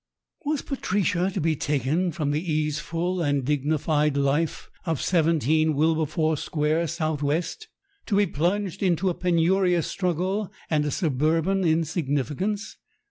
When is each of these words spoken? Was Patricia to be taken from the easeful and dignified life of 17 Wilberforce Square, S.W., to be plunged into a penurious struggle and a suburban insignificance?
Was 0.45 0.63
Patricia 0.63 1.29
to 1.31 1.39
be 1.39 1.55
taken 1.55 2.11
from 2.11 2.31
the 2.31 2.41
easeful 2.41 3.21
and 3.21 3.45
dignified 3.45 4.17
life 4.17 4.71
of 4.83 4.99
17 4.99 5.75
Wilberforce 5.75 6.41
Square, 6.43 6.79
S.W., 6.79 7.39
to 8.07 8.15
be 8.17 8.25
plunged 8.25 8.81
into 8.81 9.09
a 9.09 9.13
penurious 9.13 9.85
struggle 9.85 10.51
and 10.71 10.85
a 10.85 10.89
suburban 10.89 11.63
insignificance? 11.63 12.77